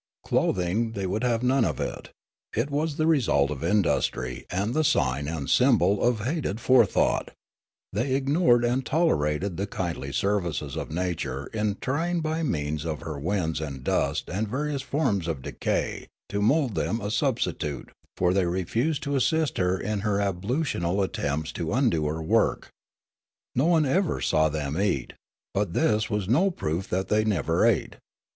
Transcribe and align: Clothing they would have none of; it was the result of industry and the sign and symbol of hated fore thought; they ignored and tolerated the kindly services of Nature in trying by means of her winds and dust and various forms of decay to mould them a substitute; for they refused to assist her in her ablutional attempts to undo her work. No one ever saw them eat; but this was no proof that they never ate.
Clothing 0.25 0.93
they 0.93 1.05
would 1.05 1.23
have 1.23 1.43
none 1.43 1.63
of; 1.63 1.79
it 1.79 2.71
was 2.71 2.95
the 2.97 3.05
result 3.05 3.51
of 3.51 3.63
industry 3.63 4.47
and 4.49 4.73
the 4.73 4.83
sign 4.83 5.27
and 5.27 5.47
symbol 5.47 6.01
of 6.03 6.21
hated 6.21 6.59
fore 6.59 6.87
thought; 6.87 7.29
they 7.93 8.15
ignored 8.15 8.65
and 8.65 8.83
tolerated 8.83 9.57
the 9.57 9.67
kindly 9.67 10.11
services 10.11 10.75
of 10.75 10.89
Nature 10.89 11.45
in 11.53 11.77
trying 11.81 12.19
by 12.19 12.41
means 12.41 12.83
of 12.83 13.01
her 13.01 13.19
winds 13.19 13.61
and 13.61 13.83
dust 13.83 14.27
and 14.27 14.47
various 14.47 14.81
forms 14.81 15.27
of 15.27 15.43
decay 15.43 16.07
to 16.29 16.41
mould 16.41 16.73
them 16.73 16.99
a 16.99 17.11
substitute; 17.11 17.91
for 18.17 18.33
they 18.33 18.47
refused 18.47 19.03
to 19.03 19.15
assist 19.15 19.59
her 19.59 19.79
in 19.79 19.99
her 19.99 20.17
ablutional 20.19 21.03
attempts 21.05 21.51
to 21.51 21.73
undo 21.75 22.07
her 22.07 22.23
work. 22.23 22.69
No 23.53 23.67
one 23.67 23.85
ever 23.85 24.19
saw 24.19 24.49
them 24.49 24.81
eat; 24.81 25.13
but 25.53 25.73
this 25.73 26.09
was 26.09 26.27
no 26.27 26.49
proof 26.49 26.87
that 26.89 27.07
they 27.09 27.23
never 27.23 27.67
ate. 27.67 27.97